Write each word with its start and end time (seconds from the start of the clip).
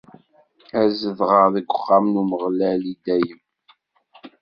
Ad 0.79 0.89
zedɣeɣ 1.01 1.45
deg 1.55 1.65
uxxxam 1.69 2.05
n 2.13 2.19
Umeɣlal, 2.21 2.81
i 2.93 2.95
dayem. 3.05 3.41